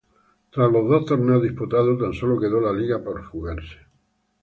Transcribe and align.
Tras 0.51 0.71
los 0.71 0.89
dos 0.89 1.05
torneos 1.05 1.43
disputados 1.43 1.99
tan 1.99 2.11
solo 2.15 2.39
quedó 2.39 2.59
la 2.59 2.73
liga 2.73 3.03
por 3.03 3.23
jugarse. 3.23 3.77